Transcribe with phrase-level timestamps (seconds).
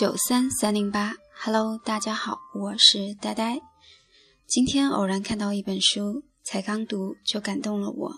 [0.00, 1.12] 九三三零八
[1.44, 3.60] ，Hello，大家好，我是呆呆。
[4.46, 8.10] 今天偶然看到一本书，才刚读就感动了我。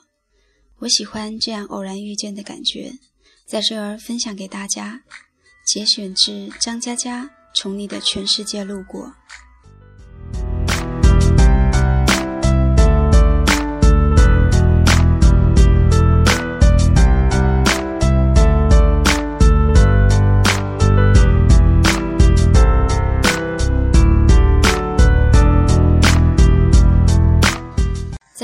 [0.78, 2.92] 我喜欢这样偶然遇见的感觉，
[3.48, 5.02] 在这儿分享给大家。
[5.66, 9.06] 节选自张嘉佳《从你的全世界路过》。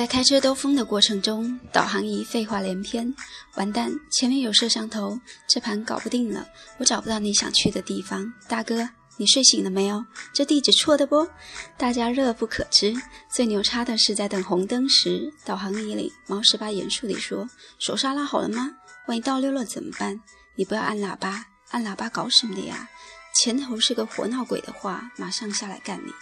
[0.09, 3.15] 开车兜风的过程中，导航仪废话连篇。
[3.57, 6.49] 完蛋，前面有摄像头，这盘搞不定了。
[6.79, 10.03] 我找不到你想去的地方，大哥，你睡醒了没有？
[10.33, 11.29] 这地址错的不？
[11.77, 12.95] 大家乐不可支。
[13.31, 18.71] 最牛叉的是，在等红灯时，导航仪里毛十八严肃地说：“手刹拉好了吗？
[19.09, 20.19] 万一倒溜了怎么办？
[20.57, 22.89] 你不要按喇叭，按喇叭搞什么的呀？
[23.35, 26.13] 前头是个活闹鬼的话，马上下来干你。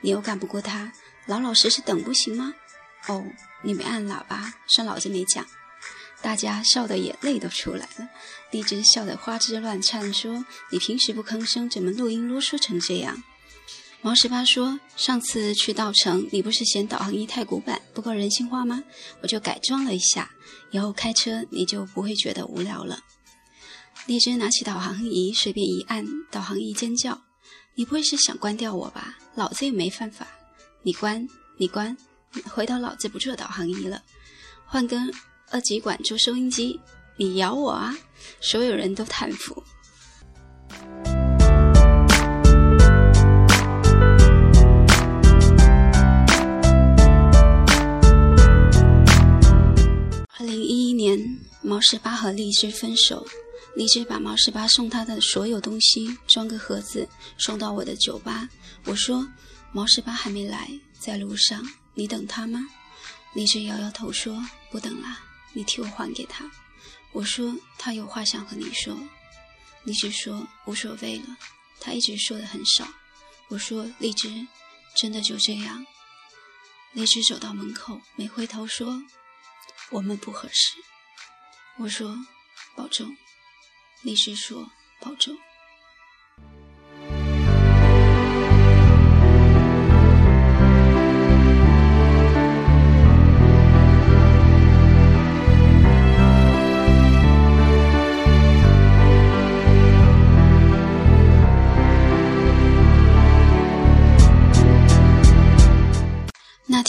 [0.00, 0.92] 你又干不过他，
[1.26, 2.54] 老老实实等不行吗？”
[3.08, 3.24] 哦，
[3.62, 5.44] 你没按喇叭，算老子没讲。
[6.20, 8.08] 大家笑得眼泪都出来了。
[8.52, 13.22] 荔枝笑得花枝乱颤，说：“你平时不吭声，怎么录音啰嗦成这样？”
[14.02, 18.84] 毛十八说：“上次去稻城，你不是嫌导航仪太古板，不够人性化吗？
[19.20, 20.30] 我就改装了一下，
[20.70, 23.00] 以后开车你就不会觉得无聊了。”
[24.06, 27.20] 荔枝拿起导航仪，随便一按，导航仪尖叫
[27.74, 29.18] ：“你不会是想关掉我吧？
[29.34, 30.26] 老子也没犯法，
[30.82, 31.96] 你关，你关。”
[32.50, 34.02] 回头老子不做导航仪了，
[34.66, 35.12] 换根
[35.50, 36.80] 二极管做收音机。
[37.16, 37.94] 你咬我啊！
[38.40, 39.62] 所有人都叹服。
[50.38, 53.26] 二零一一年，毛十八和荔枝分手，
[53.76, 57.06] 荔枝把毛十八送他的所有东西装个盒子
[57.36, 58.48] 送到我的酒吧。
[58.86, 59.28] 我说
[59.70, 61.62] 毛十八还没来，在路上。
[61.94, 62.60] 你等他吗？
[63.34, 65.18] 荔枝摇摇头说：“不等了，
[65.52, 66.50] 你替我还给他。”
[67.12, 68.98] 我说：“他有话想和你说。”
[69.84, 71.36] 荔枝说：“无所谓了，
[71.80, 72.86] 他一直说的很少。”
[73.48, 74.46] 我说：“荔枝，
[74.96, 75.86] 真的就这样？”
[76.92, 79.02] 荔枝走到门口，没回头说
[79.92, 80.76] ：“我们不合适。”
[81.78, 82.16] 我说
[82.76, 83.16] ：“保重。”
[84.02, 84.70] 荔枝说
[85.00, 85.36] ：“保重。”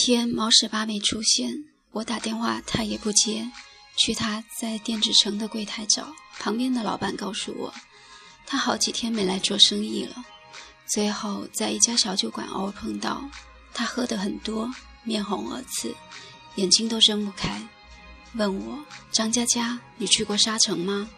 [0.06, 3.50] 天毛十八没出现，我打电话他也不接，
[3.96, 7.74] 去他在电子城的柜台找，旁边的老板告诉我，
[8.46, 10.26] 他好几天没来做生意了。
[10.94, 13.24] 最后在一家小酒馆偶尔碰到，
[13.74, 14.70] 他喝得很多，
[15.06, 15.96] 面红耳赤，
[16.56, 17.66] 眼睛都睁不开，
[18.34, 21.10] 问我张佳佳，你去过沙城吗？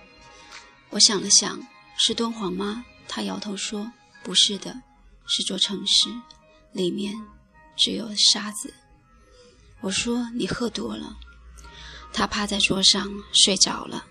[0.91, 1.59] 我想了想，
[1.97, 2.85] 是敦煌吗？
[3.07, 3.91] 他摇头说
[4.23, 4.79] 不是的，
[5.25, 6.13] 是座城市，
[6.72, 7.16] 里面。
[7.78, 8.74] 只有沙子。
[9.81, 11.18] 我说你喝多了。
[12.13, 14.06] 他趴在桌上睡着了。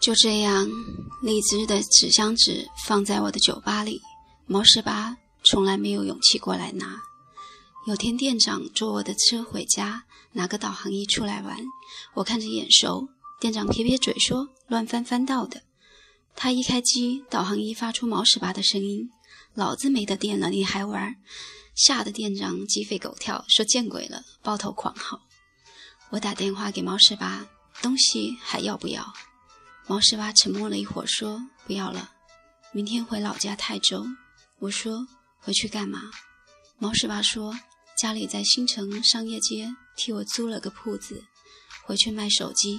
[0.00, 0.66] 就这样，
[1.22, 4.00] 荔枝的纸箱子放在我的酒吧里。
[4.46, 5.14] 毛十八
[5.44, 7.07] 从来没有勇气过来拿。
[7.88, 11.56] 有天店长坐我的车回家，拿个导航仪出来玩，
[12.12, 13.08] 我看着眼熟。
[13.40, 15.62] 店长撇撇嘴说：“乱翻翻到的。”
[16.36, 19.08] 他一开机，导航仪发出毛十八的声音
[19.56, 21.16] ：“老子没得电了，你还玩？”
[21.74, 25.22] 吓得店长鸡飞狗跳，说：“见鬼了，抱头狂嚎。”
[26.12, 27.48] 我打电话给毛十八
[27.80, 29.14] ：“东西还要不要？”
[29.88, 32.10] 毛十八沉默了一会儿，说：“不要了，
[32.70, 34.06] 明天回老家泰州。”
[34.60, 35.08] 我说
[35.40, 36.10] ：“回去干嘛？”
[36.78, 37.58] 毛十八说。
[37.98, 41.24] 家里在新城商业街替我租了个铺子，
[41.82, 42.78] 回去卖手机。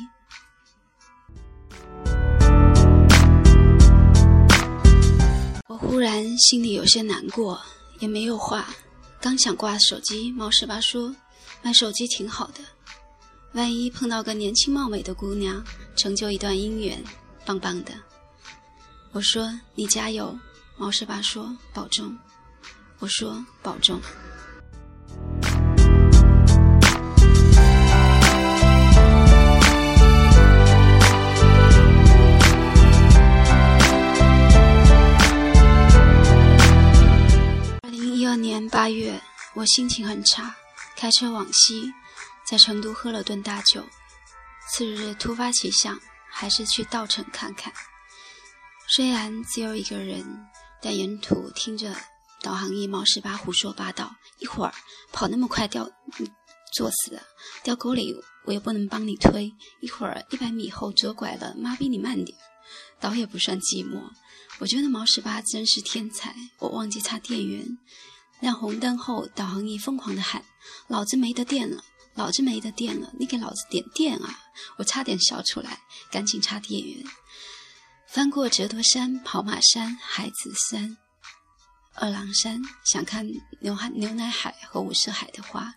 [5.68, 7.62] 我忽然心里有些难过，
[8.00, 8.74] 也没有话。
[9.19, 11.13] 刚想挂手机，毛十八说
[11.62, 12.62] ：“卖手机挺好的，
[13.51, 15.62] 万一碰到个年轻貌美的姑娘，
[15.98, 17.04] 成就一段姻缘，
[17.45, 17.92] 棒棒的。”
[19.12, 20.39] 我说：“你加油。”
[20.80, 22.18] 毛十八说：“保重。”
[23.00, 24.00] 我说：“保重。”
[39.56, 40.56] 我心情很差，
[40.96, 41.92] 开车往西，
[42.48, 43.86] 在成都喝了顿大酒。
[44.72, 46.00] 次日突发奇想，
[46.30, 47.74] 还是去稻城看看。
[48.88, 50.48] 虽然只有一个人，
[50.81, 51.96] 但沿途听着
[52.42, 54.74] 导航仪毛十八胡说八道，一会儿
[55.12, 55.90] 跑那么快掉，
[56.74, 57.24] 作死了，
[57.63, 62.38] 掉沟里我又不能帮你推；一会儿一百米后左拐了，妈逼你慢点，
[63.00, 64.12] 倒也不算寂寞。
[64.60, 67.78] 我觉得毛十八真是天才，我忘记插电源，
[68.39, 70.44] 亮红灯后导航仪疯狂的喊
[70.88, 71.83] ：“老子没得电了，
[72.15, 74.39] 老子没得电了，你给老子点电啊！”
[74.77, 77.06] 我差点笑出来，赶紧插电源。
[78.07, 80.97] 翻过折多山、跑马山、海子山、
[81.94, 83.27] 二郎山，想看
[83.62, 85.74] 牛海、牛奶海和五色海的话，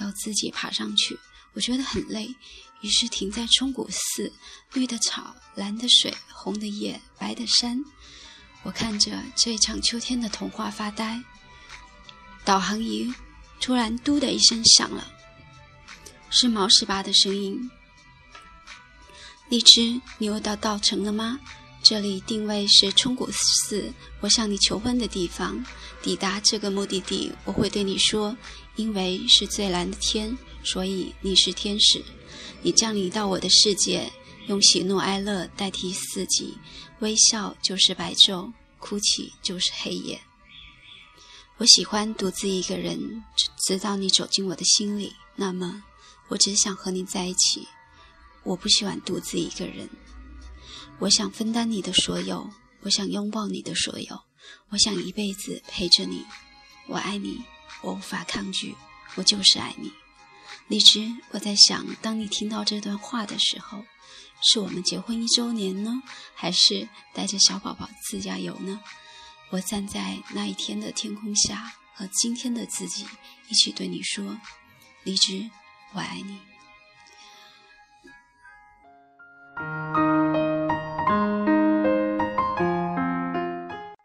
[0.00, 1.18] 要自己爬上去，
[1.54, 2.34] 我觉得很累，
[2.82, 4.32] 于是停在冲古寺，
[4.72, 7.82] 绿的草、蓝的水、红的叶、白的山，
[8.62, 11.22] 我看着这一场秋天的童话发呆。
[12.44, 13.12] 导航仪
[13.60, 15.06] 突然“嘟”的一声响了，
[16.30, 17.70] 是毛十八的声音。
[19.48, 21.38] 荔枝，你又到稻城了吗？
[21.82, 25.64] 这里定位是冲古寺，我向你求婚的地方。
[26.02, 28.36] 抵达这个目的地，我会对你说：
[28.76, 32.04] 因为是最蓝的天，所以你是天使。
[32.62, 34.12] 你降临到我的世界，
[34.46, 36.56] 用喜怒哀乐代替四季，
[37.00, 40.20] 微笑就是白昼，哭泣就是黑夜。
[41.60, 43.22] 我喜欢独自一个人，
[43.66, 45.14] 直到你走进我的心里。
[45.36, 45.82] 那么，
[46.28, 47.68] 我只想和你在一起。
[48.44, 49.90] 我不喜欢独自一个人，
[51.00, 52.48] 我想分担你的所有，
[52.80, 54.22] 我想拥抱你的所有，
[54.70, 56.24] 我想一辈子陪着你。
[56.88, 57.44] 我爱你，
[57.82, 58.74] 我无法抗拒，
[59.16, 59.92] 我就是爱你。
[60.68, 63.84] 荔枝，我在想，当你听到这段话的时候，
[64.42, 66.02] 是我们结婚一周年呢，
[66.34, 68.80] 还是带着小宝宝自驾游呢？
[69.52, 73.04] 我站在那一天的天空下，和今天的自己
[73.48, 74.38] 一起对你说：
[75.02, 75.50] 荔枝，
[75.92, 76.38] 我爱你。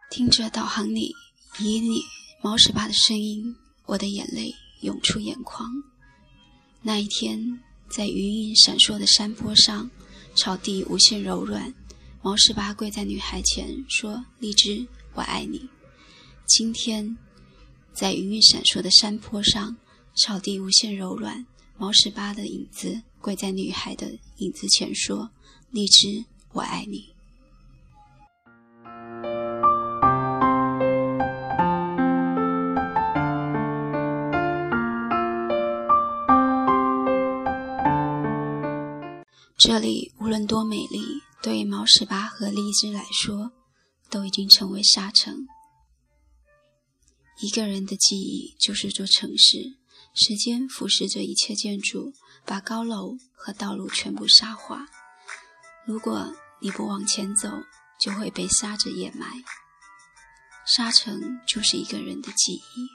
[0.10, 1.14] 听着导航里
[1.60, 2.02] 以你
[2.42, 3.56] 毛十八的声音，
[3.86, 4.52] 我的眼泪
[4.82, 5.70] 涌出眼眶。
[6.82, 9.92] 那一天，在云影闪烁的山坡上，
[10.36, 11.72] 草地无限柔软，
[12.24, 15.68] 毛十八跪在女孩前说：“荔枝，我爱你。”
[16.46, 17.18] 今天，
[17.92, 19.76] 在云云闪烁的山坡上，
[20.16, 21.46] 草地无限柔软，
[21.78, 25.32] 毛十八的影子跪在女孩的影子前说。
[25.72, 26.24] 荔枝，
[26.54, 27.14] 我爱你。
[39.58, 43.52] 这里无论多美丽，对毛十八和荔枝来说，
[44.16, 45.46] 都已经成为沙城。
[47.42, 49.76] 一个人的记忆就是座城市，
[50.14, 52.14] 时间腐蚀着一切建筑，
[52.46, 54.88] 把高楼和道路全部沙化。
[55.86, 57.50] 如果你不往前走，
[58.00, 59.44] 就会被沙子掩埋。
[60.66, 62.88] 沙城就是一个人的记忆。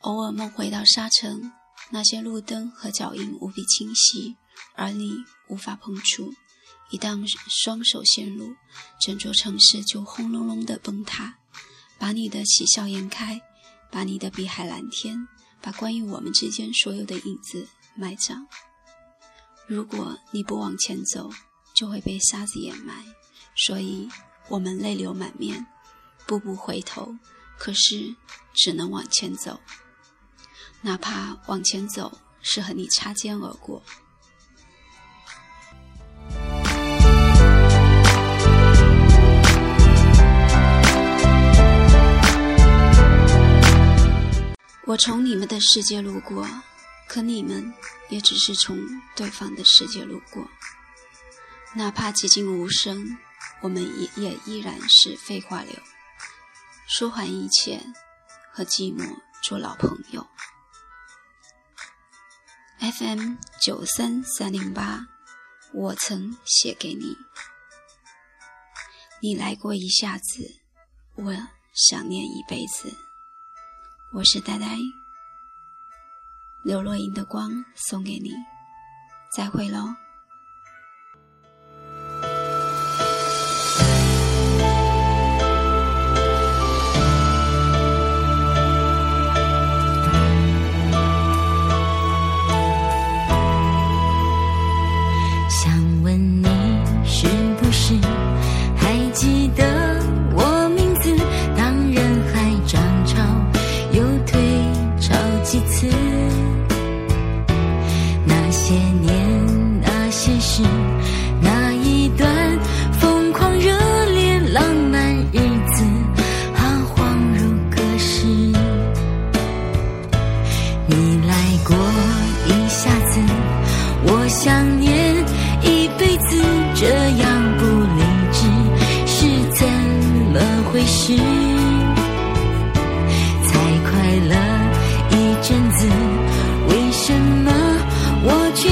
[0.00, 1.50] 偶尔梦回到沙城，
[1.88, 4.36] 那些路灯和脚印无比清晰，
[4.76, 6.34] 而你无法碰触。
[6.90, 7.22] 一旦
[7.64, 8.54] 双手陷入，
[9.00, 11.38] 整座城市就轰隆隆的崩塌，
[11.98, 13.40] 把你的喜笑颜开，
[13.90, 15.28] 把你的碧海蓝天，
[15.60, 18.46] 把关于我们之间所有的影子埋葬。
[19.66, 21.30] 如果你不往前走，
[21.74, 23.04] 就会被沙子掩埋。
[23.66, 24.08] 所以，
[24.48, 25.66] 我们泪流满面，
[26.26, 27.14] 步步回头，
[27.58, 28.14] 可是
[28.54, 29.60] 只能往前走，
[30.80, 33.82] 哪怕往前走是和你擦肩而过。
[44.88, 46.48] 我从你们的世界路过。
[47.06, 47.72] 可你们
[48.10, 48.78] 也只是从
[49.16, 50.46] 对方的世界路过，
[51.74, 53.16] 哪怕寂静无声，
[53.62, 55.74] 我们也也依然是废话流，
[56.86, 57.82] 说完一切，
[58.52, 60.26] 和寂寞做老朋友。
[62.78, 65.06] FM 九三三零八，
[65.72, 67.16] 我曾写给你，
[69.22, 70.60] 你来过一下子，
[71.14, 71.34] 我
[71.72, 73.07] 想念一辈子。
[74.10, 74.78] 我是呆呆。
[76.62, 78.30] 刘若英的光送给你，
[79.30, 79.94] 再会喽。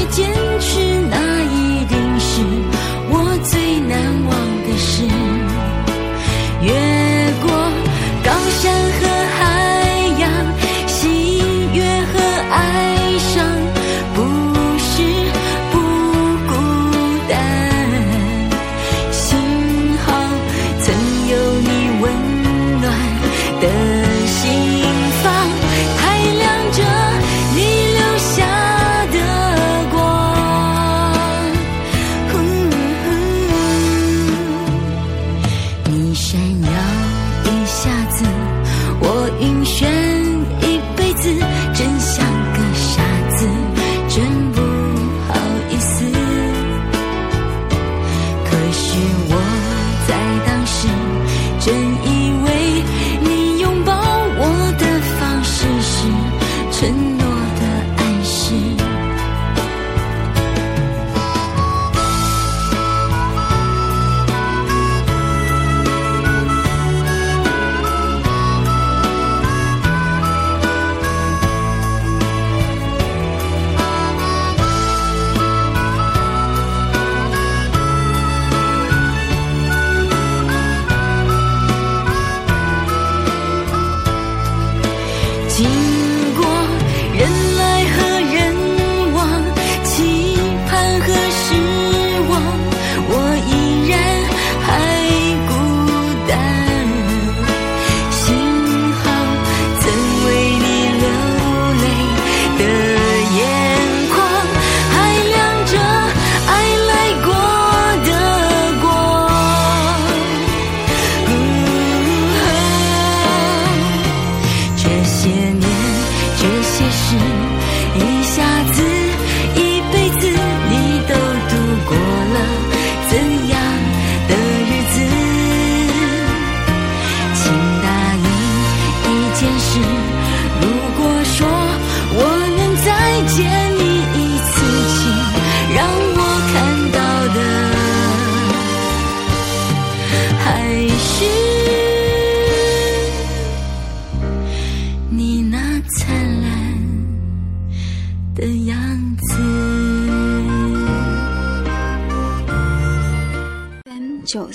[0.09, 0.56] 肩
[39.38, 40.16] 音旋。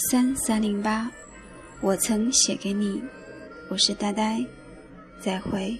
[0.09, 1.11] 三三零八
[1.79, 3.03] 我曾写给你。
[3.69, 4.43] 我是呆呆
[5.19, 5.77] 再会。